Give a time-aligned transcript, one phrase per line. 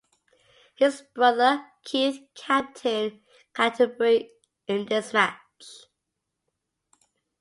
[0.77, 3.19] His brother Keith captained
[3.53, 4.31] Canterbury
[4.65, 5.85] in this match.